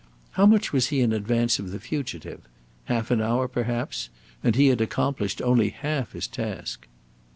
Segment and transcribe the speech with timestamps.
[0.31, 2.41] How much was he in advance of the fugitive?
[2.85, 4.09] Half an hour, perhaps!
[4.43, 6.87] And he had accomplished only half his task.